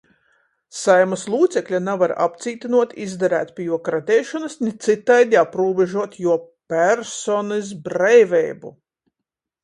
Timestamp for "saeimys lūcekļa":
0.75-1.79